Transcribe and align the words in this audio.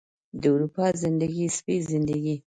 د 0.41 0.43
اروپا 0.53 0.85
زندګي، 1.03 1.45
سپۍ 1.57 1.77
زندګي 1.91 2.35